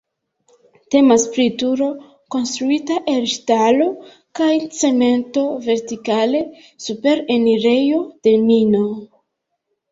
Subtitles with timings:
[0.93, 1.89] Temas pri turo
[2.35, 3.91] konstruita el ŝtalo
[4.41, 6.45] kaj cemento vertikale
[6.89, 8.85] super enirejo de mino.